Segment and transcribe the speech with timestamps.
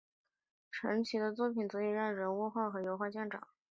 [0.71, 3.47] 陈奇的作品以人物画和油画见长。